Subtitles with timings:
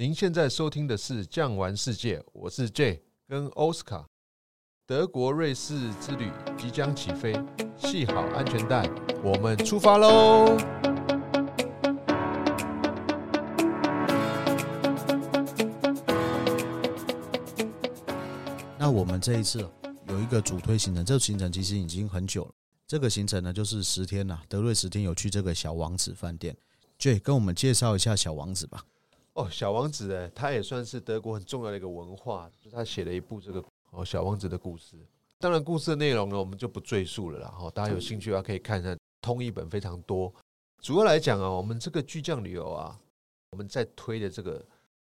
[0.00, 4.06] 您现在收听的是《酱玩世界》，我是 J 跟奥斯卡。
[4.86, 7.38] 德国瑞士之旅即将起飞，
[7.76, 8.90] 系好安全带，
[9.22, 10.56] 我们出发喽！
[18.78, 19.70] 那我们这一次
[20.08, 22.52] 有一个主推行程，这个行程其实已经很久了。
[22.86, 26.56] 这个行程呢，就是十天呐，德瑞十天有去这个小王子饭店。
[26.96, 28.82] J 跟我们介绍一下小王子吧。
[29.34, 34.96] 哦，小王子哎，他也算是德国很重要的一个文化，就是他写了一部这个哦小王子的故事。
[35.38, 37.48] 当然，故事的内容呢，我们就不赘述了啦。
[37.48, 40.30] 哈，大家有兴趣的话可以看一下，通译本非常多。
[40.82, 43.00] 主要来讲啊，我们这个巨匠旅游啊，
[43.52, 44.62] 我们在推的这个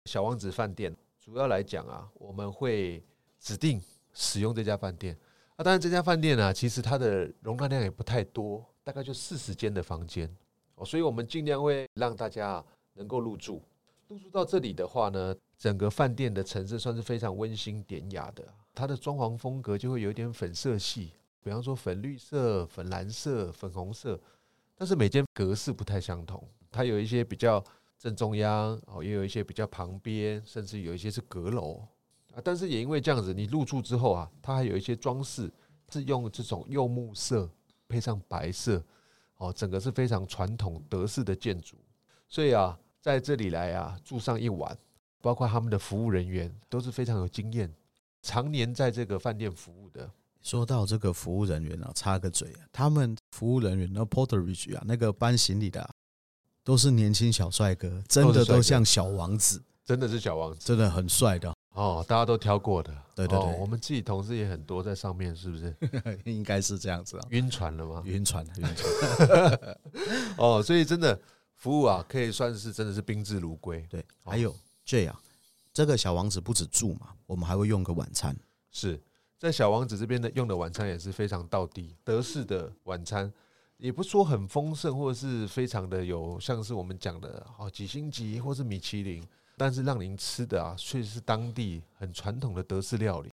[0.05, 3.03] 小王子饭店，主要来讲啊，我们会
[3.39, 3.81] 指定
[4.13, 5.17] 使用这家饭店。
[5.55, 10.29] 啊，当然这家饭店呢，其实它的容纳量也不太多，大概就四十间的房间
[10.75, 12.63] 哦，所以我们尽量会让大家
[12.93, 13.61] 能够入住。
[14.09, 18.43] 入住到这里的话呢，整个饭店的陈设算是非常温馨典雅的。
[18.73, 21.11] 它的装潢风格就会有一点粉色系，
[21.43, 24.19] 比方说粉绿色、粉蓝色、粉红色。
[24.75, 27.63] 但是每间格式不太相同，它有一些比较
[27.99, 31.87] 正中央哦，也有一些比较旁边，甚至有一些是阁楼
[32.33, 32.41] 啊。
[32.43, 35.51] 但是也因为这样子，你入住之后啊，它还有一些装饰
[35.89, 37.47] 是用这种柚木色
[37.87, 38.83] 配上白色
[39.37, 41.77] 哦，整个是非常传统德式的建筑，
[42.27, 42.75] 所以啊。
[43.01, 44.77] 在这里来啊，住上一晚，
[45.21, 47.73] 包括他们的服务人员都是非常有经验，
[48.21, 50.09] 常年在这个饭店服务的。
[50.41, 55.89] 说到这个服务人员啊，插个嘴啊，他们服务人员那 porterage 啊，那个搬行李的啊，
[56.63, 62.03] 都是年轻小帅哥，真的都像小王子，真的是小王子，真的很帅的哦。
[62.07, 65.75] 大家都挑过的，对对对，哦，我们自己同事也很多在上面，是不是？
[66.25, 67.25] 应该是这样子啊。
[67.29, 68.01] 晕船了吗？
[68.05, 69.77] 晕船了，晕船。
[70.37, 71.17] 哦，所以真的。
[71.59, 73.85] 服务啊，可以算是真的是宾至如归。
[73.89, 75.21] 对，还有 J 啊，
[75.73, 78.33] 这个小王子不止住嘛，我们还会用个晚餐。
[78.71, 78.97] 是
[79.37, 83.31] 在小王子这边的用的晚餐也是非常道地德式的晚餐，
[83.75, 89.21] 也不说很丰盛，或者是非常的有像是我们讲的哦几星级或是米其林，
[89.57, 93.29] 但是让您吃的啊却是当地很传统的德式料理，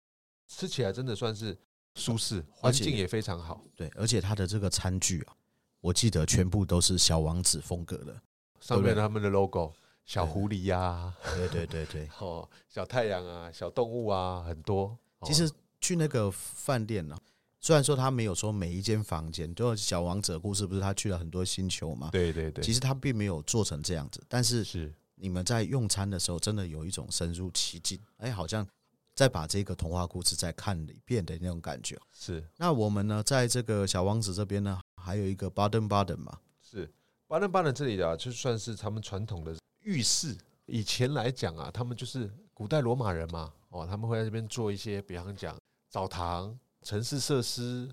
[0.49, 1.56] 吃起来真的算是
[1.95, 3.62] 舒适，环境也非常好。
[3.77, 5.37] 对，而且它的这个餐具啊。
[5.81, 8.21] 我记得全部都是小王子风格的，
[8.61, 9.73] 上面他们的 logo，
[10.05, 14.97] 小狐狸呀，对对对对， 哦，小太阳啊，小动物啊，很多。
[15.23, 15.51] 其实
[15.81, 17.17] 去那个饭店呢，
[17.61, 22.11] 虽然说他没有说每一间房间，就小王子的故事不是他去了很多星球嘛？
[22.11, 22.65] 对对对。
[22.65, 28.67] 其实他并没有做成这样子，但是是你们在用餐的时候，真的有一种深入其境，哎，好像
[29.15, 31.97] 再把这个童话故事再看一遍的那种感觉。
[32.13, 32.45] 是。
[32.57, 34.81] 那我们呢，在这个小王子这边呢？
[35.06, 36.93] 还有一个巴登巴登嘛，是
[37.28, 40.37] 巴登巴登这里的，就算是他们传统的浴室。
[40.65, 45.56] 以前来讲啊，他们就是古代罗马人嘛，哦，他们会在这边做一些，比方讲
[45.89, 47.89] 澡堂、城市设施。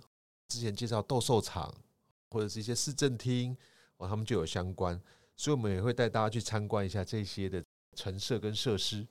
[0.49, 1.73] 之前介绍斗兽场
[2.29, 3.55] 或者是一些市政厅，
[3.97, 4.99] 哦，他们就有相关，
[5.35, 7.63] 所以我们也会带大家去参观一下这些的
[7.95, 9.07] 陈设跟设施。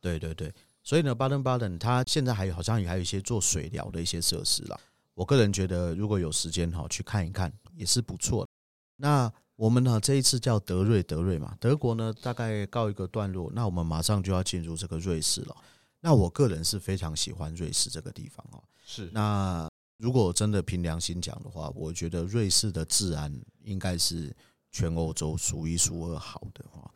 [0.00, 0.52] 对对对，
[0.82, 4.78] 所以呢，巴登巴登它现在还有好像也还有一些做水疗的一些设施啦。
[5.14, 8.50] 我个人觉得，如果有时间哈，去看一看也是不错的。
[8.96, 15.56] 那我们呢，这一次叫德瑞德瑞嘛，德国呢大概告一个段落，那我们马上就要进入这个瑞士了。
[16.00, 18.62] 那我个人是非常喜欢瑞士这个地方哦。
[18.84, 19.10] 是。
[19.12, 19.68] 那
[19.98, 24.34] 如果真的凭良心讲的话，我觉得瑞士的治安应该是
[24.70, 26.90] 全欧洲数一数二好的哈。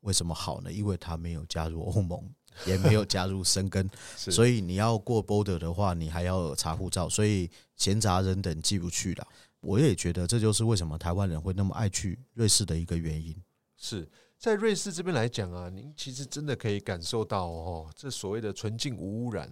[0.00, 0.72] 为什么好呢？
[0.72, 2.28] 因为它没有加入欧盟。
[2.66, 9.26] 也没有加入申根， 所以你要过 border 的话，你还要查护照，所以闲杂人等进不去了。
[9.60, 13.34] 我也觉得这就是为什么台湾人会那么爱去瑞士的一个原因。
[13.76, 14.06] 是
[14.38, 19.50] 在瑞士这边来讲啊，您其实真的可以感受到哦，这所谓的纯净无污染，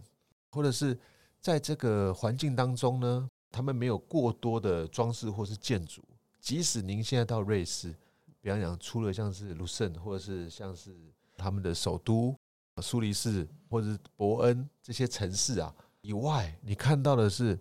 [0.50, 0.98] 或者是
[1.40, 6.02] 在这个环境当中呢，他们没有过多的装饰或是建筑。
[6.40, 7.94] 即使您现在到瑞士，
[8.40, 10.94] 比方讲，出了像是卢森，或者是像是
[11.36, 12.36] 他们的首都。
[12.80, 17.58] 苏黎世或者是伯恩这些城市啊以外，你看到的是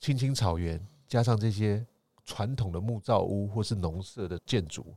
[0.00, 1.84] 青青草原，加上这些
[2.24, 4.94] 传统的木造屋或是农舍的建筑，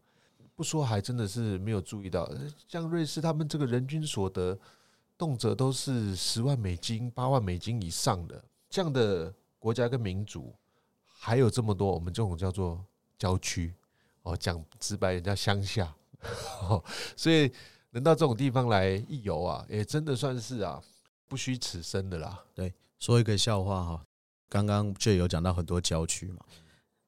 [0.55, 2.29] 不说还真的是没有注意到。
[2.67, 4.57] 像瑞士，他们这个人均所得
[5.17, 10.53] 动辄都是十万美金、八万美金以上的这样的国家跟民族，
[11.05, 12.85] 还有这么多我们这种叫做
[13.17, 13.73] 郊区
[14.21, 15.93] 哦，讲直白人家乡下，
[17.17, 17.51] 所以。
[17.91, 20.81] 能到这种地方来一游啊，也真的算是啊，
[21.27, 22.43] 不虚此生的啦。
[22.53, 24.05] 对，说一个笑话哈，
[24.49, 26.39] 刚刚就有讲到很多郊区嘛。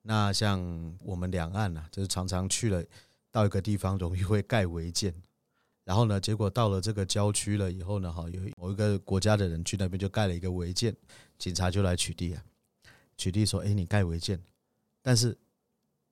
[0.02, 2.84] 那像我们两岸啊，就是常常去了
[3.32, 5.14] 到一个地方，容易会盖违建。
[5.86, 10.96] 然后呢，结果到了这个郊区了以后呢，哈，有某一个国家的人去那边就盖了一个违建，
[11.38, 12.44] 警察就来取缔啊，
[13.18, 14.42] 取缔说，哎，你盖违建，
[15.02, 15.38] 但是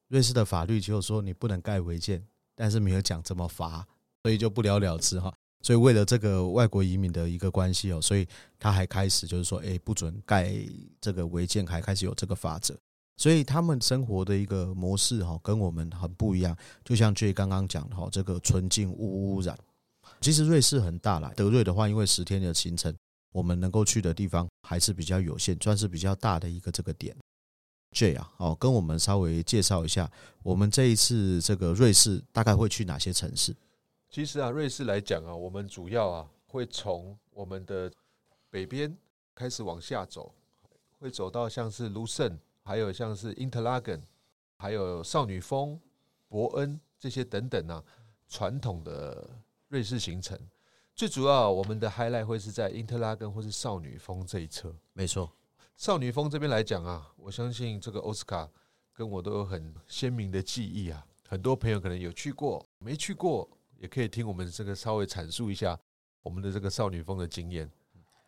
[0.07, 3.87] 瑞士的法律就说你不能盖违建，但是没有讲怎么罚，
[4.23, 5.33] 所以就不了了之哈。
[5.63, 8.27] 所以为了这个外国移民的一个关系哦，所以
[8.57, 10.51] 他还开始就是说，哎，不准盖
[10.99, 12.75] 这个违建，还开始有这个法则。
[13.17, 16.57] 所以他们生活的一个模式哈，跟我们很不一样。
[16.83, 19.55] 就像 J 刚刚讲的哈，这个纯净无污染。
[20.19, 22.91] 其实瑞士很大啦，德瑞的话，因为十天的行程，
[23.31, 27.15] 我们能够去的地方还是比较有限，算是比较大的一个这个点。
[27.91, 30.09] J 啊，哦，跟我们稍微介绍一下，
[30.41, 33.55] 我们这一次这个瑞士大概会去哪些城市？
[34.11, 37.89] 其实啊，瑞士来讲啊，我们主要啊会从我们的
[38.49, 38.93] 北边
[39.33, 40.35] 开始往下走，
[40.99, 42.37] 会走到像是卢森。
[42.63, 43.99] 还有像是因特拉根，
[44.57, 45.79] 还有少女峰、
[46.27, 47.83] 伯恩这些等等啊，
[48.27, 49.27] 传统的
[49.69, 50.37] 瑞士行程，
[50.93, 54.75] 最主要我们的 highlight 会是在因特拉根或是少女峰这一侧。
[54.93, 55.31] 没错，
[55.75, 58.47] 少女峰这边来讲啊，我相信这个奥斯卡
[58.93, 61.03] 跟我都有很鲜明的记忆啊。
[61.27, 63.49] 很多朋友可能有去过，没去过
[63.81, 65.77] 也可以听我们这个稍微阐述一下
[66.21, 67.67] 我们的这个少女峰的经验。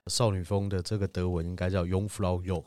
[0.07, 2.65] 少女峰的这个德文应该叫 Jungfrau Joch。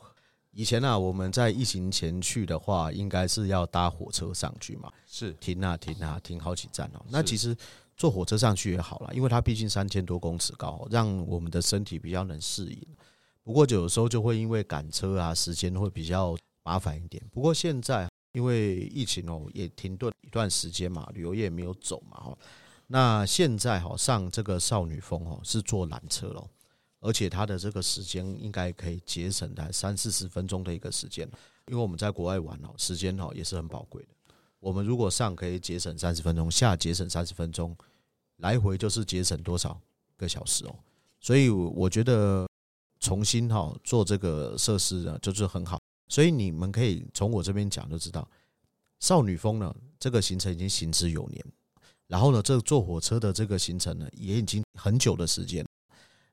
[0.52, 7.04] 以前啊，我们在疫情前去的话，应该是要搭火车上去嘛，是停啊停啊停好几站哦。
[7.10, 7.54] 那其实
[7.96, 12.80] 坐火车上去也好了，因为它毕竟三千多公尺高，让我们的身体比较能适应。
[13.42, 17.22] 不过有时候就会因为赶车啊，时间会比较麻烦一点。
[17.32, 22.38] 不过现在因为疫情哦，也停顿一段时间嘛，旅游业没有走嘛，哈。
[22.88, 26.48] 那现在哈上这个少女峰哦，是坐缆车喽。
[27.00, 31.28] 而且它的这个时间应该可以节省在三四十分钟的一个时间，
[31.66, 34.08] 因为我们在国外玩哦，时间哦也是很宝贵的。
[34.58, 37.76] 我们如果上可以节省三十分钟，下节省三十分钟，
[38.38, 39.78] 来回就是节省多少
[40.16, 40.74] 个小时哦？
[41.20, 42.48] 所以我觉得
[42.98, 45.78] 重新哈做这个设施呢，就是很好。
[46.08, 48.26] 所以你们可以从我这边讲就知道，
[48.98, 51.44] 少女峰呢这个行程已经行之有年，
[52.08, 55.66] 然后呢这坐火车的这个行程呢也已经很久的时间。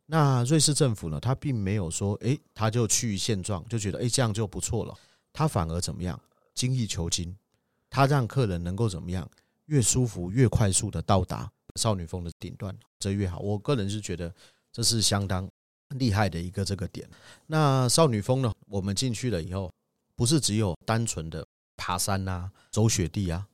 [0.05, 1.17] 那瑞士政府呢？
[1.17, 4.93] 他并没有说，诶，他就趋于现状，就觉得，诶，这样就不错了。
[5.31, 6.19] 他反而怎么样？
[6.53, 7.35] 精益求精，
[7.89, 9.27] 他让客人能够怎么样？
[9.67, 13.39] 越舒服、越快速的到达少女峰的顶端，这越好。
[13.39, 14.31] 我个人是觉得
[14.73, 15.49] 这是相当
[15.91, 17.09] 厉害的一个这个点。
[17.47, 18.53] 那少女峰呢？
[18.67, 19.71] 我们进去了以后，
[20.15, 21.47] 不是只有单纯的
[21.77, 23.47] 爬山啊、走雪地啊。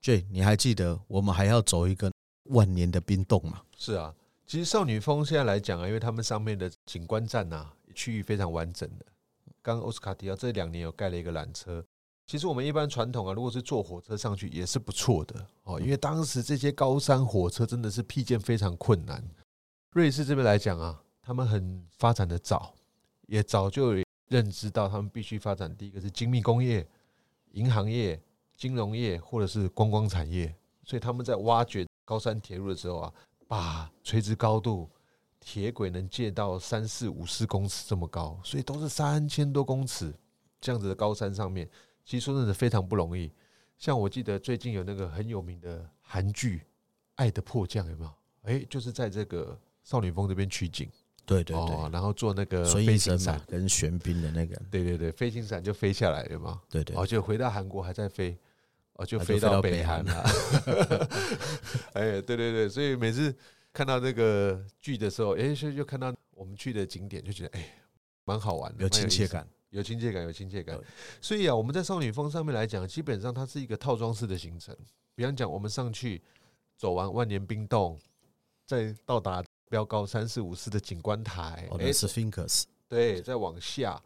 [0.00, 2.10] J，你还记得我们还要走一个
[2.44, 3.62] 万年的冰洞吗？
[3.76, 4.14] 是啊。
[4.46, 9.06] 其实少女峰现在来讲啊，因为他们上面的景观站呐，区域非常完整的。
[9.62, 11.84] 刚刚奥斯卡提到这两年有盖了一个缆车，
[12.26, 19.22] 其实我们一般传统啊，如果是坐火车上去也是不错的哦，因为当时这些高山火车真的是辟建非常困难。
[19.92, 22.74] 瑞士这边来讲啊，他们很发展的早，
[23.28, 23.92] 也早就
[24.28, 26.84] 认知到他们必须发展第一个是精密工业、
[27.52, 28.20] 银行业、
[28.60, 30.54] 金融业或者是观光产业，
[30.84, 33.12] 所以他们在挖掘高山铁路的时候啊。
[33.48, 34.88] 把垂直高度
[35.40, 40.14] 铁轨能建到三四五十公尺这么高，所以都是三千多公尺
[40.60, 41.68] 这样子的高山上面，
[42.04, 43.28] 其实说真的非常不容易。
[43.76, 46.58] 像我记得最近有那个很有名的韩剧
[47.16, 48.12] 《爱的迫降》，有没有？
[48.42, 50.88] 哎，就是在这个少女峰这边取景，
[51.26, 58.38] 对对对，然后做那个飞行伞跟玄彬的那个，对对对，飞行伞就飞下来了嘛，对对，哦，就回到韩国还在飞。
[59.04, 60.22] 就飞到北韩了，
[61.94, 63.34] 哎，对对对，所以每次
[63.72, 67.74] 看到这个剧的时候，哎，就就看到我们去的景点，就觉得哎，
[68.24, 70.78] 蛮好玩的，有亲切感，有亲切感，有亲切感。
[71.20, 74.76] 所以啊，我们在少女峰上面来讲，基本上它是一个套装式的行程。
[75.14, 76.22] 比方讲，我们上去
[76.76, 77.98] 走完万年冰洞，
[78.66, 84.02] 再到达标高三四五四的景观台，哎，是 Sphinx，对，再往下，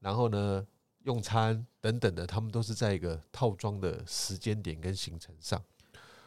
[0.00, 0.66] 然后呢？
[1.06, 5.62] 用餐等等的，他们都是在一个套装的时间点跟行程上，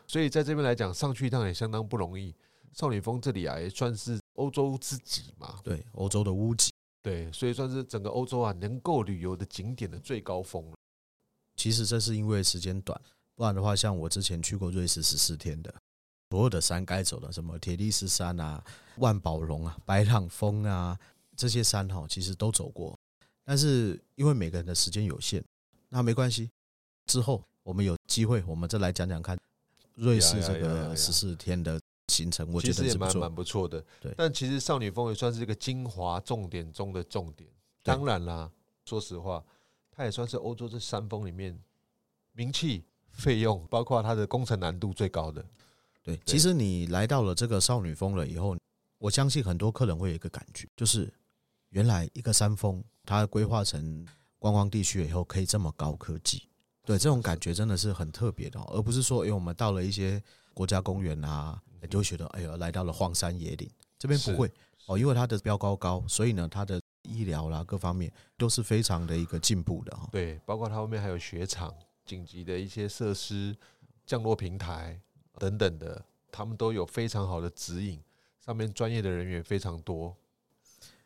[0.08, 2.34] 所以在这边来讲，上去一趟也相当不容易。
[2.74, 6.72] 少女峰这里啊，也算是欧洲之极嘛，对，欧洲的屋脊，
[7.02, 10.64] 对，所以算是整个欧洲啊能够旅游的景点的最高峰。
[11.58, 12.98] 其实这是因为时间短，
[13.36, 15.74] 不然的话，像我之前去过瑞士十四天的，
[16.30, 18.64] 所有的山该走的，什么铁力士山啊、
[18.98, 20.98] 万宝龙啊、白朗峰啊
[21.36, 22.98] 这些山哈，其实都走过。
[23.50, 25.44] 但是因为每个人的时间有限，
[25.90, 26.52] 那没关系。
[27.08, 29.36] 之后我们有机会，我们再来讲讲看
[29.96, 32.48] 瑞士这个十四天的行程。
[32.54, 33.84] 我觉得也蛮蛮不错的。
[34.00, 37.50] 对，但其实少女峰也算是一个精华重点中的重点。
[37.82, 38.52] 当然啦，
[38.86, 39.44] 说实话，
[39.90, 41.60] 它也算是欧洲这三峰里面
[42.34, 45.44] 名气、费用，包括它的工程难度最高的。
[46.04, 48.56] 对，其实你来到了这个少女峰了以后，
[49.00, 51.12] 我相信很多客人会有一个感觉，就是
[51.70, 54.06] 原来一个山峰，它规划成
[54.38, 56.44] 观光地区以后可以这么高科技。
[56.84, 60.22] 对，这种感觉真的是很特别的，而不是说，因为我们到了一些
[60.54, 64.52] 国家公园啊，你就会觉得，哎呦，来到了荒山野岭，这边不会
[64.88, 70.10] 哦，因为它的标高高，所以呢，它的医疗啦各方面都是非常的一个进步的哈。
[70.12, 71.72] 对，包括它后面还有雪场、
[72.06, 73.56] 紧急的一些设施、
[74.08, 75.00] 降落平台
[75.38, 78.02] 等等的，他们都有非常好的指引，
[78.44, 80.16] 上面专业的人员非常多。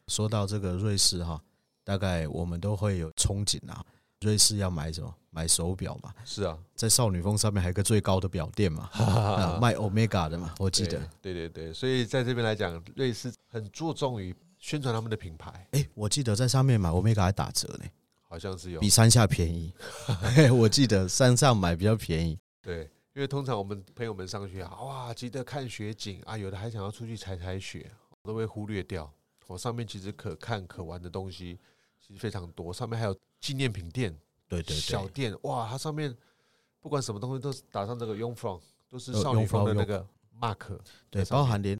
[0.08, 1.42] 说到这个瑞士哈，
[1.84, 3.84] 大概我们都会有憧憬啊。
[4.22, 5.14] 瑞士要买什么？
[5.30, 6.14] 买手表嘛。
[6.24, 8.90] 是啊，在少女峰上面还有一个最高的表店嘛，
[9.60, 11.02] 卖 Omega 的嘛，我记得。
[11.22, 15.50] 对对对，所以在这边来讲，瑞士很注重于宣传他们的品牌。
[15.72, 17.86] 哎、欸，我记得在上面买 Omega 还打折呢，
[18.30, 19.74] 好像是有比山下便宜。
[20.56, 22.40] 我记得山上买比较便宜。
[22.62, 22.84] 对，
[23.14, 27.92] 因为通常我们朋友们上去啊，哇，记得看雪景啊，有的还想要出去踩踩雪，
[28.24, 29.12] 都会忽略掉。
[29.48, 31.60] 我上面其实可看可玩的东西
[32.00, 33.16] 其实非常多，上面还有。
[33.44, 34.10] 纪念品店，
[34.48, 36.16] 对对对，小店哇，它上面
[36.80, 38.58] 不管什么东西都是打上这个 “young from”，
[38.90, 40.08] 都是少女风的那个
[40.40, 41.78] mark，对，包含连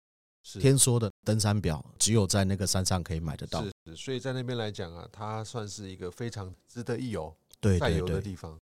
[0.60, 3.64] 天梭的登山表，只有在那个山上可以买得到。
[3.64, 8.60] 是，所以在那边来讲啊，它算是一个非常值得一游、对再游的地方。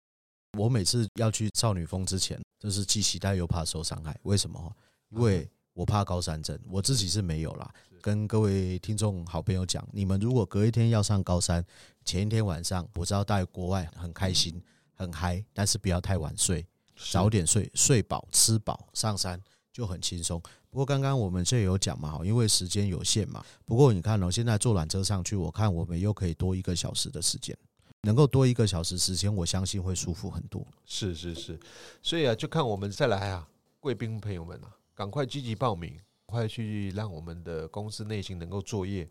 [0.59, 4.15] 我每次要去少女峰之前，就是既期待又怕受伤害。
[4.25, 4.77] 为什么？
[5.09, 7.73] 因为我怕高山症，我自己是没有啦。
[8.03, 11.65] 跟各位听众好朋友讲，你们如果隔一天要上高山，
[12.05, 14.61] 前一天晚上我知道在国外很开心
[14.95, 16.67] 很嗨，但是不要太晚睡，
[17.11, 19.41] 早点睡，睡饱吃饱上山
[19.73, 20.41] 就很轻松。
[20.71, 23.45] 不过刚刚我们这有讲嘛，哈因为时间有限嘛。
[23.65, 27.57] 不过你看哦，现在坐缆车上去，我看我们又可以多一个小时的时间，
[28.03, 30.67] 能够多一个小时时间，我相信会舒服很多。
[30.87, 31.61] 是是是，
[32.03, 33.47] 所以啊，就看我们再来啊，
[33.79, 35.99] 贵宾朋友们啊，赶快积极报名。
[36.27, 39.09] 快去让我们的公司内勤能够作业，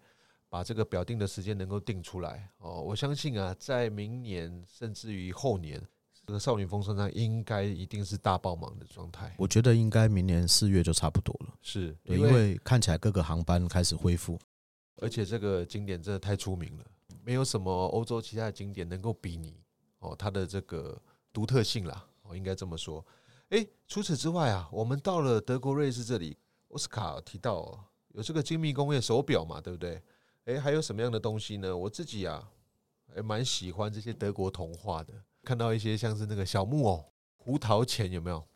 [0.48, 2.80] 把这个表定的时间能够定出来哦。
[2.80, 5.82] 我相信啊，在明年甚至于后年，
[6.14, 9.36] 这个少女峰身上应该一定是大爆满的状态。
[9.38, 11.54] 我觉得应该明年四月就差不多了。
[11.62, 14.40] 是，对，因为看起来各个航班开始恢复，
[14.98, 16.86] 而且这个景点真的太出名了，
[17.26, 19.60] 没有什么欧洲其他的景点能够比拟
[19.98, 20.98] 哦它的这个
[21.34, 22.06] 独特性啦。
[22.22, 23.04] 我应该这么说。
[23.50, 26.38] 诶，除此之外啊，我们到了德国瑞士这里。
[26.70, 30.00] 奥斯卡提到有这个精密工业手表嘛，对不对？
[30.46, 31.76] 诶，还有什么样的东西呢？
[31.76, 32.48] 我自己啊，
[33.12, 35.14] 还蛮喜欢这些德国童话的。
[35.44, 38.48] 看到一些像是那个小木偶、胡桃钳，有没有？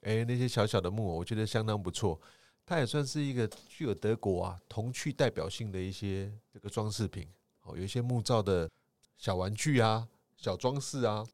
[0.00, 2.20] 诶，那些小小的木偶，我觉得相当不错。
[2.66, 7.28] 它也算是一个具有德国啊童趣代表性的一些这个装饰品。
[7.62, 8.68] 哦，有一些木造的
[9.16, 11.24] 小玩具啊、小装饰啊，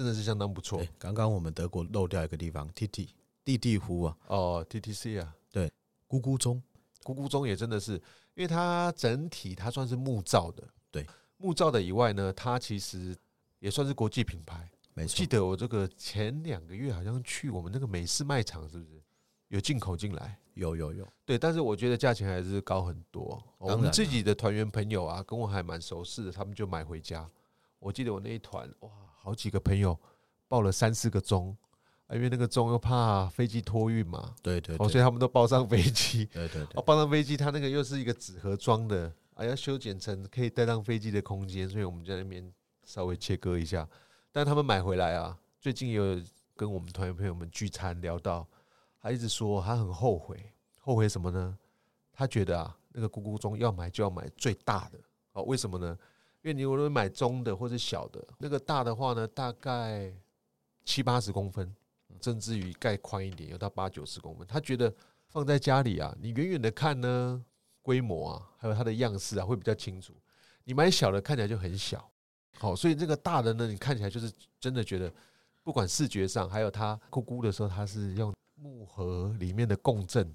[0.00, 0.82] 真的是相当不错。
[0.98, 3.14] 刚刚我们德国漏掉一个地方，T T
[3.44, 5.36] 蒂蒂湖啊，哦，T T C 啊。
[5.52, 5.70] 对，
[6.08, 6.62] 咕咕钟，
[7.04, 7.96] 咕咕钟也真的是，
[8.32, 13.14] 因为它整体它算是木造的，对，木造的以外呢，它其实
[13.58, 14.70] 也算是国际品牌。
[14.94, 19.02] 没错，记得我这个前两个月好像去我们那个美式卖场，是不是
[19.48, 20.38] 有进口进来？
[20.54, 23.38] 有有有，对，但是我觉得价钱还是高很多。
[23.58, 27.30] 我们自己的团员朋友啊，跟我还蛮熟悉的，他们就买回家。
[27.78, 28.90] 我记得我那一团哇，
[29.22, 29.98] 好几个朋友
[30.48, 31.56] 报了三四个钟。
[32.12, 43.88] 因为那个钟又怕飞机托运嘛，对对，所以他们都包上飞机，对 对对，包上飞机，它那个又是一个纸盒装的，啊，要修剪成可以带上飞机的空间，所以我们在那边稍微切割一下。
[44.32, 46.20] 但他们买回来啊，最近有
[46.56, 48.44] 跟我们团员朋友们聚餐聊到，
[49.00, 51.56] 他一直说他很后悔，后悔什么呢？
[52.12, 54.98] 他觉得啊，那个咕咕钟要买就要买最大的，
[55.34, 55.96] 哦，为什么呢？
[56.42, 60.12] 因为你如果买中的或者小的，那个大的话呢，大概
[60.84, 61.74] 七八十公分。
[62.20, 64.46] 甚至于盖宽一点，有到八九十公分。
[64.46, 64.92] 他觉得
[65.28, 67.42] 放在家里啊，你远远的看呢，
[67.80, 70.12] 规模啊，还有它的样式啊，会比较清楚。
[70.64, 72.10] 你买小的看起来就很小，
[72.58, 75.10] 好，所以这个大的呢，你看起来就是真的觉得，
[75.62, 80.34] 不管视觉上，还有它咕咕的时候，它是用木盒里面的共振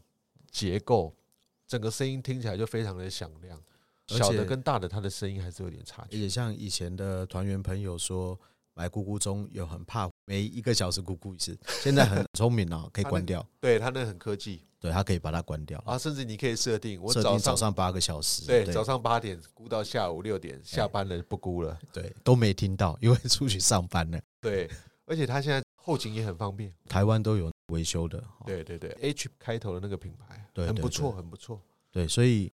[0.50, 1.14] 结构，
[1.68, 3.62] 整个声音听起来就非常的响亮。
[4.08, 6.22] 小的跟大的，它的声音还是有点差距。
[6.22, 8.40] 也像以前的团员朋友说。
[8.78, 13.42] 买咕咕钟有很怕每一个小时咕咕一次，现在很 聪明哦，可以关掉。
[13.62, 24.20] 对，它那很科技，对，它可以把它关掉啊，甚至你可以设定我设定早上八个小时，对，早上八点咕到下午六点，下班了不咕了，对，都没听到，因为出去上班了。
[24.42, 24.70] 对，
[25.06, 28.22] 而且它现在后勤也很方便，台湾都有维修的。
[28.46, 31.62] 对对对，H 开头的那个品牌，对，很不错，很不错。
[31.92, 32.52] 对，所以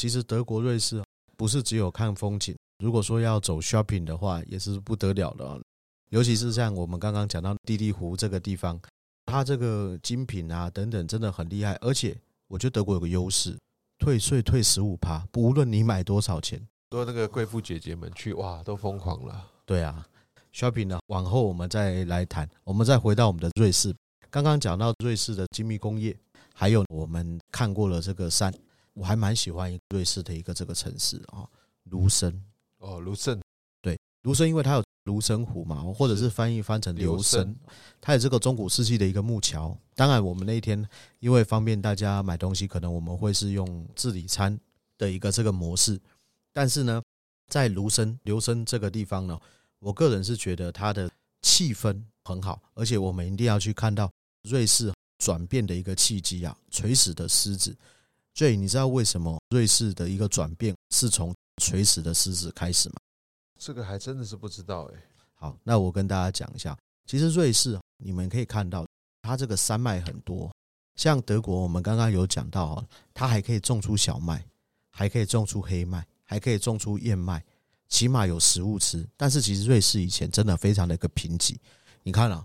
[0.00, 1.04] 其实德国、瑞士
[1.36, 2.56] 不是只有看风景。
[2.82, 5.60] 如果说要走 shopping 的话，也是不得了的。
[6.08, 8.80] 尤其是像我们刚刚讲到蒂蒂湖这个地方，
[9.26, 12.16] 它这个精品啊等等真的很厉害，而且
[12.48, 13.54] 我觉得德国有个优势，
[13.98, 19.48] 退税退十五趴，不论你买多少钱，多那个贵妇姐姐们去哇都疯狂了。
[19.66, 20.02] 对啊
[20.54, 23.94] ，shopping 呢，往后我们再来谈，我们再回到我们的瑞士，
[24.30, 26.16] 刚刚讲到瑞士的精密工业，
[26.54, 28.50] 还有我们看过了这个山，
[28.92, 31.48] 我还蛮喜欢瑞士的一个这个城市啊，
[31.84, 32.42] 卢森
[32.78, 33.40] 哦，卢森，
[33.80, 34.84] 对，卢森，因为它有。
[35.04, 37.56] 卢森湖嘛，或者是翻译翻成留森，
[38.02, 39.76] 它有这个中古世纪的一个木桥。
[39.94, 40.86] 当然，我们那一天
[41.20, 44.56] 因为方便大家买东西，可能我们会是用自理餐
[44.98, 45.98] 的一个这个模式。
[46.52, 47.02] 但是呢，
[47.48, 49.40] 在卢森留森这个地方呢，
[49.78, 54.08] 我个人是觉得它的气氛很好，而且我们一定要去看到
[54.42, 56.56] 瑞士转变的一个契机啊！
[56.70, 57.74] 垂死的狮子，
[58.40, 62.94] 所以你知道为什么瑞士的一个转变是从垂死的狮子开始吗？
[63.58, 65.02] 这个还真的是不知道哎。
[65.34, 68.86] 好，那我跟大家讲一下，其实瑞士你们可以看到，
[69.20, 70.50] 它这个山脉很多。
[70.96, 74.42] 像德国，我们刚刚有讲到哦，它还可以种出小麦，
[74.88, 77.44] 还可以种出黑麦，还可以种出燕麦，
[77.90, 79.06] 起码有食物吃。
[79.18, 81.54] 但是其实瑞士以前真的非常的一个贫瘠。
[82.02, 82.42] 你看啊，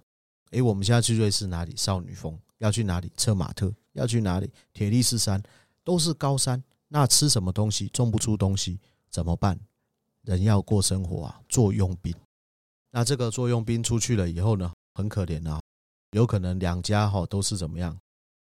[0.52, 1.74] 诶，我们现在去瑞士哪里？
[1.78, 3.10] 少女峰要去哪里？
[3.16, 4.52] 策马特要去哪里？
[4.74, 5.42] 铁力士山
[5.86, 7.88] 都是高山，那吃什么东西？
[7.88, 8.78] 种不出东西，
[9.10, 9.58] 怎么办？
[10.24, 12.14] 人要过生活啊，做佣兵。
[12.92, 15.62] 那这个做佣兵出去了以后呢，很可怜啊，
[16.12, 17.98] 有可能两家哈都是怎么样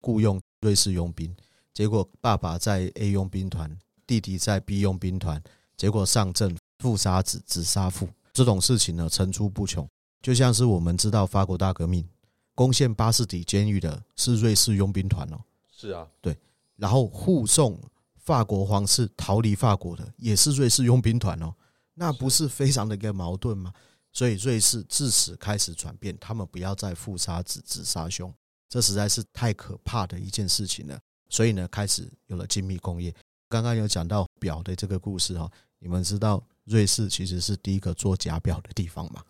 [0.01, 1.33] 雇佣瑞士佣兵，
[1.73, 5.41] 结果爸爸在 A 佣兵团，弟弟在 B 佣兵团，
[5.77, 9.87] 结果上阵父杀子，子杀父，这种事情呢层出不穷。
[10.21, 12.05] 就像是我们知道法国大革命
[12.53, 15.39] 攻陷巴士底监狱的是瑞士佣兵团哦，
[15.71, 16.37] 是啊，对，
[16.79, 17.79] 然后护送
[18.15, 21.53] 法国皇室逃离法国的也是瑞士佣兵团哦。
[21.93, 23.73] 那不是非常的一个矛盾吗？
[24.11, 28.33] 所以瑞士自此开始转变，他们不要再父杀子，子杀兄，
[28.67, 30.97] 这实在是太可怕的一件事情了。
[31.29, 33.13] 所以呢，开始有了精密工业。
[33.49, 39.23] 刚刚有讲到表的这个故事哈，你们知道瑞士其实是第一个做假表的地方吗？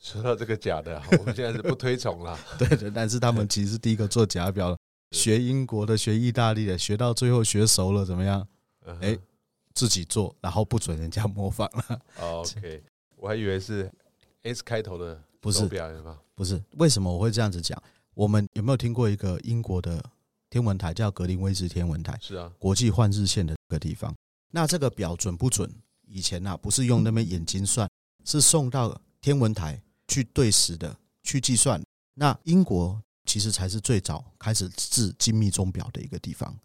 [0.00, 2.38] 说到这个假的，我们现在是不推崇了。
[2.58, 4.76] 对的，但是他们其实是第一个做假表，
[5.10, 8.46] 学英国的，学意大利的，学到最后学熟了，怎么样？
[9.00, 9.18] 哎。
[9.76, 12.00] 自己做，然后不准人家模仿了。
[12.22, 12.80] OK，
[13.16, 13.90] 我还以为是
[14.42, 16.16] S 开头的，不是表演吧？
[16.36, 17.76] 不是，为什么我会这样子讲？
[18.14, 20.00] 我们有没有听过一个英国的
[20.48, 22.16] 天文台叫格林威治天文台？
[22.22, 24.14] 是啊，国际换日线的这个地方。
[24.52, 25.68] 那这个表准不准？
[26.06, 27.90] 以前呐，不是用那边眼睛算，
[28.24, 31.82] 是送到天文台去对时的，去计算。
[32.14, 36.56] 那英国其实才是最早开始制精密钟表的一个地方。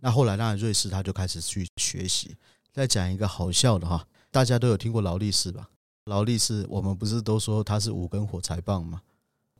[0.00, 2.36] 那后来，当然瑞士他就开始去学习。
[2.72, 5.68] 再讲一个好笑的哈，大家都有听过劳力士吧？
[6.06, 9.02] 劳力士，我们不是都说它是五根火柴棒吗？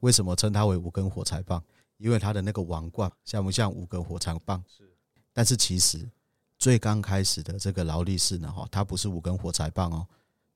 [0.00, 1.62] 为什么称它为五根火柴棒？
[1.98, 4.64] 因为它的那个王冠像不像五根火柴棒？
[4.66, 4.90] 是。
[5.32, 6.10] 但是其实
[6.58, 10.06] 最刚开始的这个劳力士呢，哈，它不是五根火柴棒哦，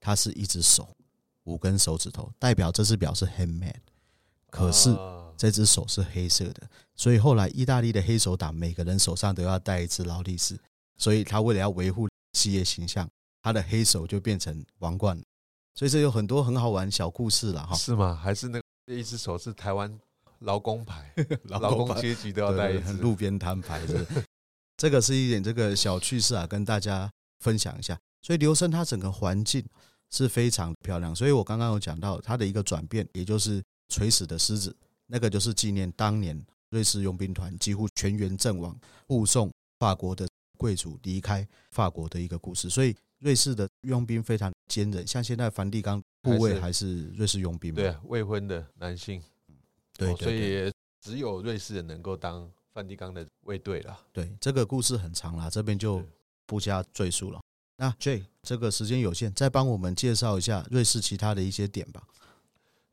[0.01, 0.97] 它是一只手，
[1.45, 3.75] 五根手指头，代表这只表是 handmade。
[4.51, 4.97] 可是。
[5.37, 6.63] 这只手是黑色的，
[6.95, 10.59] 所以后来意大利的黑手党每个人手上都要戴一只劳力士，
[10.97, 13.09] 所以他为了要维护企业形象，
[13.43, 15.21] 他的黑手就变成王冠。
[15.75, 17.77] 所以这有很多很好玩小故事了哈。
[17.77, 18.15] 是吗？
[18.15, 20.01] 还是那个一只手是台湾
[20.39, 21.13] 劳工牌，
[21.45, 24.07] 劳工阶级都要戴一只路边摊牌子。
[24.79, 27.99] 这个是一点这个小趣事啊，跟大家分享一下。
[28.23, 29.63] 所以琉森它整个环境
[30.11, 34.75] 是非常漂亮，所以我刚刚有讲到它的一个转变，也就是垂死的狮子。
[35.07, 42.69] 那个就是纪念当年瑞士佣兵团几乎全员阵亡，护送法国的贵族离开法国的一个故事。
[42.69, 47.77] 所以瑞士的佣兵非常坚韧，像现在梵蒂冈护卫还是瑞士佣兵吗？
[47.77, 49.23] 对啊，未婚的男性，
[49.97, 53.99] 对，所以只有瑞士人能够当梵蒂冈的卫队了。
[54.13, 56.03] 对，这个故事很长啦，这边就
[56.47, 57.41] 不加赘述了。
[57.77, 62.03] 那 J，这个时间有限，再帮我们介绍一下瑞士其他的一些点吧。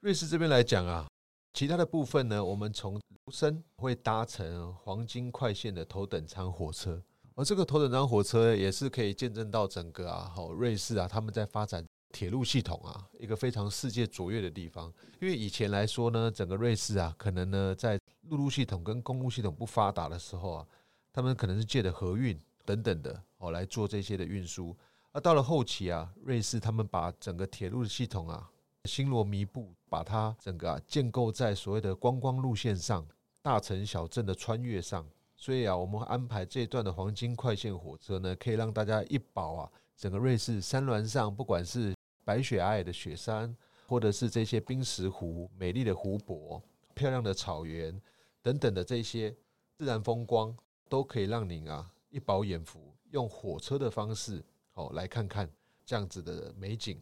[0.01, 1.07] 瑞士这边来讲啊。
[1.53, 6.99] 其他的部分呢，我们从卢森会搭乘黄金快线的头等舱火车，
[7.35, 14.91] 而这个头等舱火车也是可以见证到整个啊，好瑞士啊，他们在发展铁路系统啊，一个非常世界卓越的地方。
[15.21, 20.67] 因为以前来说呢，整个瑞士啊，可能呢在陆路系统跟公路系统不发达的时候啊，
[21.13, 22.35] 他们可能是借的河运
[22.65, 24.75] 等等的哦来做这些的运输。
[25.11, 28.49] 而到了后期啊，瑞士他们把整个铁路的系统啊。
[28.89, 33.07] 星罗迷布，把它整个啊建构在所谓的观光路线上，
[33.41, 35.07] 大城小镇的穿越上。
[35.35, 43.55] 所以啊，我们安排这段的黄金快线火车呢，可以让大家一饱啊，整个瑞士山峦上，不管是白雪皑皑的雪山，
[43.87, 46.61] 或者是这些冰石湖、美丽的湖泊、
[46.93, 47.99] 漂亮的草原，
[48.41, 49.33] 等等的这些
[49.77, 50.55] 自然风光，
[50.89, 54.43] 都可以让您啊一饱眼福，用火车的方式
[54.73, 55.49] 哦来看看
[55.85, 57.01] 这样子的美景。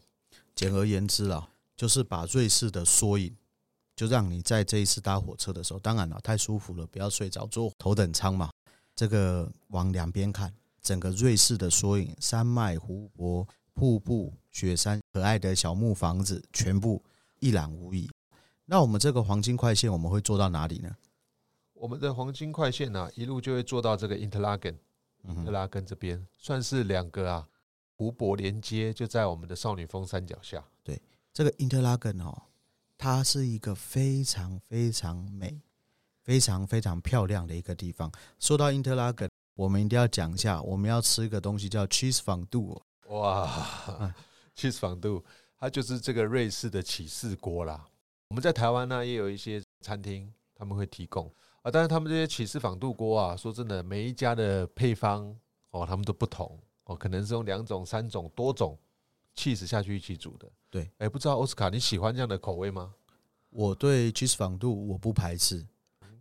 [0.56, 3.36] 简而言之啊，就是把瑞士的缩影，
[3.96, 8.52] 就让你在这一次搭火车的时候，当然了，太舒服了，不要睡着，坐头等舱嘛。
[8.94, 17.04] 这个往两边看，整个瑞士的缩影，山脉、湖泊、瀑布、雪山、可爱的小木房子，全部
[17.40, 18.08] 一览无遗。
[18.66, 20.96] 那我们这个黄金快线，我们会坐到哪里呢？
[21.74, 24.78] 我们的黄金快线呢、啊，一路就会坐到这个因特拉根，
[25.24, 27.48] 因特拉根这边算是两个啊
[27.96, 30.64] 湖泊连接，就在我们的少女峰山脚下。
[30.84, 31.02] 对，
[31.34, 32.44] 这个 Interlaken 哦，
[32.98, 35.62] 它是一个非常非常美。
[36.24, 38.10] 非常非常漂亮的一个地方。
[38.38, 42.80] 说到 Interlaken，，我们一定要讲一下，我们要吃一个东西叫 cheese fondue。
[43.08, 44.14] 哇
[44.56, 45.22] ，cheese fondue，
[45.58, 47.90] 它就是这个瑞士的起士锅啦。
[48.30, 51.26] 我们在台湾呢，也有一些餐厅他们会提供
[51.64, 55.36] 啊，但是他们这些起司 fondue 锅啊，说真的，每一家的配方
[55.72, 58.78] 哦，他们都不同哦，可能是用两种、三种、多种
[59.36, 60.48] cheese 下去一起煮的。
[60.72, 62.94] 对，哎，不知道奥斯卡你喜欢这样的口味吗？
[63.50, 65.64] 我对 cheese fondue 我不排斥。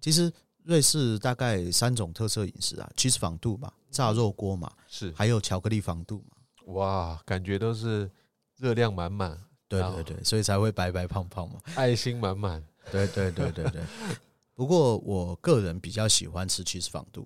[0.01, 0.31] 其实
[0.65, 6.73] 瑞士大概三种特色饮食啊，cheese fondue 嘛，炸肉锅嘛，是还有巧克力 fondue 嘛。
[6.73, 8.11] 哇，感觉都是
[8.57, 13.83] 热量满满，对对对，所以才会白白胖胖嘛，爱心满满，对对对对对。
[14.55, 17.25] 不过我个人比较喜欢吃 cheese fondue。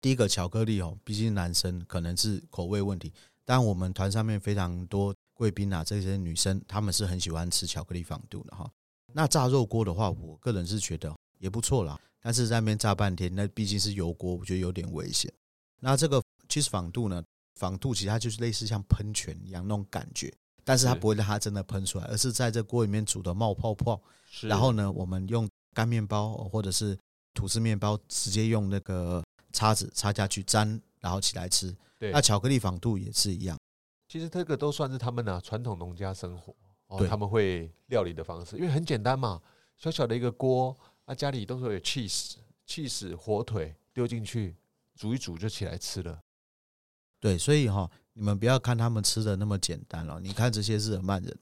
[0.00, 3.12] 第一个巧克力哦，毕竟男生可能是口味问题，
[3.44, 8.70] 但我们团上面非常多贵宾啊，这些女生她们是很喜欢吃巧克力 fondue 的哈。
[9.14, 11.98] 那炸肉锅的话，我个人是觉得也不错啦。
[12.20, 15.32] 但是在那边炸半天，那毕竟是油锅，我觉得有点危险。
[15.78, 17.24] 那这个 cheese fondue 呢
[17.58, 20.30] ，fondue 其实它就是类似像喷泉一样那种感觉，
[20.62, 23.98] 但是它不会让它真的喷出来，而是在这锅里面煮的冒泡泡。
[24.42, 26.94] 然后呢，我们用干面包或者是
[27.32, 29.24] 吐司面包，直接用那个
[29.54, 31.74] 叉子插下去沾，然后起来吃。
[31.98, 33.58] 对，那巧克力 fondue 也是一样。
[34.10, 36.52] 其实这个都算是他们的传统农家生活
[36.88, 39.40] 哦，他们会料理的方式，因为很简单嘛，
[39.76, 40.76] 小小的一个锅。
[41.04, 42.34] 啊家里都是有 cheese、
[42.68, 44.56] cheese 火腿丢进去
[44.94, 46.20] 煮一煮就起来吃了。
[47.18, 50.20] 对，所以哈，你们不要看他们吃的那么简单了。
[50.20, 51.36] 你看这些日耳曼人，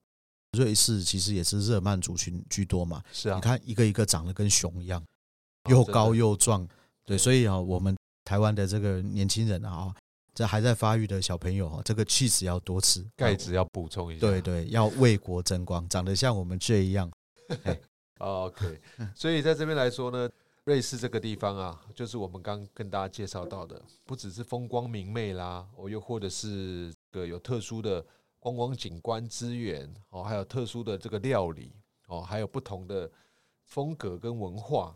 [0.53, 3.03] 瑞士其实也是日耳曼族群居多嘛。
[3.13, 5.03] 是啊，你看一个一个长得跟熊一样，
[5.69, 6.67] 又高又壮。
[7.05, 9.95] 对，所以啊，我们台湾的这个年轻人啊，
[10.39, 14.21] 这还在发育的小朋友哈，这个起司要多吃，钙质要补充一下。
[14.21, 17.11] 对对，要为国争光，长得像我们这一样。
[18.19, 18.81] OK，
[19.17, 20.31] 所以在这边来说呢，
[20.63, 28.07] 瑞士这个地方啊，就是我们刚跟大家介绍到的，不只是风光明媚啦，哦，又或者是个有特殊的
[28.39, 31.73] 观光景观资源，哦，还有特殊的这个料理，
[32.07, 33.11] 哦，还有不同的
[33.65, 34.95] 风格跟文化。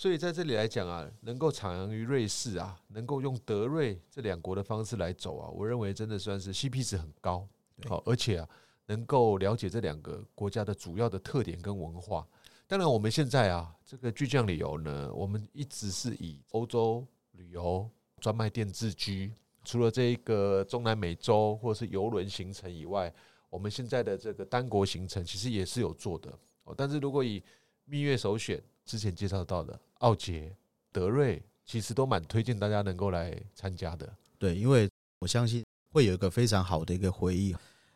[0.00, 7.46] 所以在这里来讲啊，能够徜徉于瑞士啊，能够用德瑞这两国的方式来走啊，我认为真的算是 CP 值很高，
[7.86, 8.48] 好，而且啊，
[8.86, 12.26] 能够了解这两个国家的主要的特点跟文化。
[12.66, 17.86] 当然，我们现在啊，这个巨匠旅游呢，我们一直是以欧洲旅游
[18.20, 19.30] 专卖店自居。
[19.66, 23.12] 除了这一个中南美洲或者是游轮行程以外，
[23.50, 26.32] 我们现在的这个单国行程其实也是有做的。
[26.64, 27.42] 哦，但是如果以
[27.84, 30.54] 蜜月首选，之前介绍到的奥杰、
[30.92, 34.12] 德瑞，其实都蛮推荐大家能够来参加的。
[34.38, 37.54] 对，因为我相信会有一个非常好的一个回忆，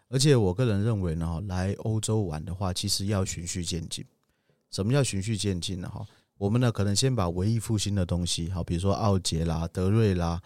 [0.09, 4.05] 而且我个人认为呢，来欧洲玩的话，其实要循序渐进。
[4.71, 5.89] 什么叫循序渐进呢？
[5.89, 10.41] 哈，我们呢可能先把文艺复兴的东西，好，比如说奥杰啦、德瑞啦、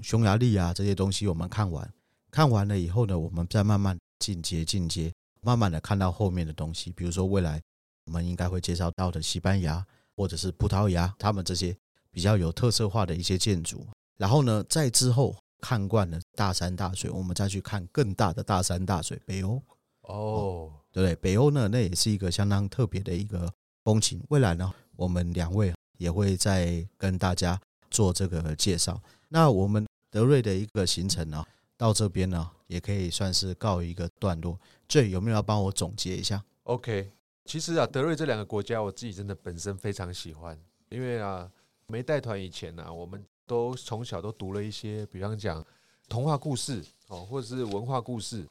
[0.00, 1.92] 匈牙利啊这些东西，我们看完，
[2.30, 7.60] 看完了以后呢，我们再慢慢进阶、进阶，慢慢的看到后面的东西，比如说未来
[8.06, 9.84] 我们应该会介绍到的西班牙
[10.22, 11.76] 或者是葡萄牙，他们这些
[12.12, 13.84] 比较有特色化的一些建筑。
[14.16, 19.60] 然后呢，在之后看惯了大山大水，我们再去看更大的大山大水，北欧。
[20.02, 21.16] 哦，对不对？
[21.16, 23.52] 北欧呢，那也是一个相当特别的一个。
[23.84, 29.02] 风情，未来呢，我们两位也会再跟大家做这个介绍。
[29.28, 31.44] 那我们德瑞的一个行程呢，
[31.76, 34.56] 到这边呢，也可以算是告一个段落。
[34.86, 37.10] 这有没有要帮我总结一下？OK，
[37.44, 41.50] 其实啊，德瑞这两个国家，我自己真的本身非常喜欢，因为啊，
[41.86, 45.64] 没带团以前呢，我们都从小都读了一些，比方讲
[46.08, 48.46] 童话故事哦，或者是文化故事。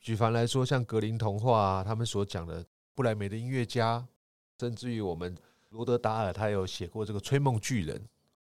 [0.00, 4.06] 举凡来说，像格林童话啊，他们所讲的布莱梅的音乐家。
[4.60, 5.36] 甚至于我们
[5.70, 7.98] 罗德达尔，他有写过这个《吹梦巨人》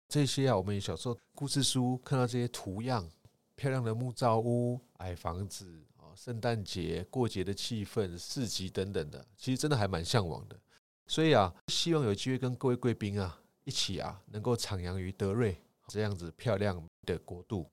[0.07, 3.07] 这些啊，我们小时候故事书看到这些图样，
[3.55, 5.81] 漂亮的木造屋、矮房子，
[6.21, 10.55] 圣诞节过节的气氛、市集等等的，其实真的还蛮向往的。
[11.07, 17.69] 所以啊，希望有机会跟各位贵宾啊一起啊，能够徜徉于德瑞这样子漂亮的国度。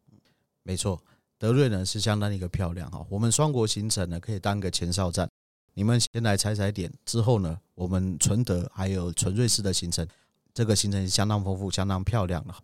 [0.62, 1.02] 没错，
[1.38, 3.04] 德瑞呢是相当一个漂亮哈。
[3.10, 5.28] 我们双国行程呢可以当个前哨站，
[5.74, 10.06] 你们先来踩踩点，之后呢，我们纯德还有纯瑞士的行程，
[10.54, 12.54] 这个行程相当丰富、相当漂亮的。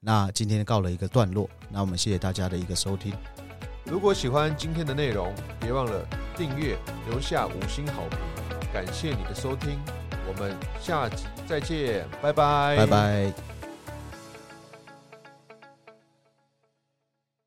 [0.00, 3.14] 那今天告了一个段落，那我们谢谢大家的一个收听。
[3.84, 6.76] 如果喜欢今天的内容，别忘了订阅、
[7.08, 8.18] 留下五星好评。
[8.72, 9.80] 感谢你的收听，
[10.28, 13.59] 我们下集再见，拜拜，拜拜。